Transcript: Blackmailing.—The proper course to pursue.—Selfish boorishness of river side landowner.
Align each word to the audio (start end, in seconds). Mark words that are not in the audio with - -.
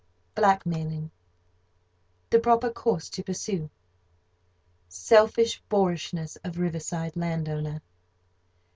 Blackmailing.—The 0.33 2.39
proper 2.39 2.71
course 2.71 3.07
to 3.11 3.21
pursue.—Selfish 3.23 5.61
boorishness 5.69 6.37
of 6.37 6.57
river 6.57 6.79
side 6.79 7.15
landowner. 7.15 7.83